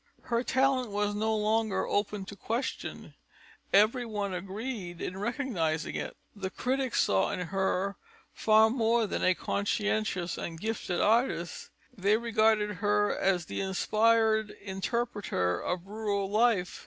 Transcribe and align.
Her 0.23 0.43
talent 0.43 0.89
was 0.89 1.13
no 1.13 1.35
longer 1.35 1.85
open 1.85 2.25
to 2.25 2.35
question; 2.35 3.13
everyone 3.71 4.33
agreed 4.33 4.99
in 4.99 5.15
recognizing 5.19 5.93
it. 5.93 6.17
The 6.35 6.49
critics 6.49 7.03
saw 7.03 7.29
in 7.29 7.39
her 7.41 7.97
far 8.33 8.71
more 8.71 9.05
than 9.05 9.23
a 9.23 9.35
conscientious 9.35 10.39
and 10.39 10.59
gifted 10.59 10.99
artist; 11.01 11.69
they 11.95 12.17
regarded 12.17 12.77
her 12.77 13.15
as 13.15 13.45
the 13.45 13.61
inspired 13.61 14.49
interpreter 14.49 15.59
of 15.59 15.85
rural 15.85 16.27
life. 16.27 16.79